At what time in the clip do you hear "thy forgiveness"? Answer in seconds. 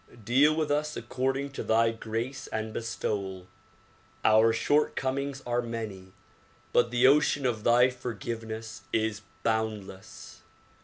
7.63-8.81